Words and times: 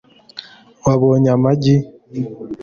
wabonye 0.85 1.29
amagi 1.35 1.75